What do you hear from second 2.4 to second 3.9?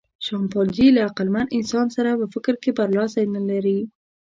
کې برلاسی نهلري.